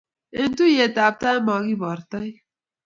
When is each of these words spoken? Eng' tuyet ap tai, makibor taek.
Eng' 0.39 0.55
tuyet 0.57 0.95
ap 1.05 1.15
tai, 1.21 1.37
makibor 1.45 1.99
taek. 2.11 2.35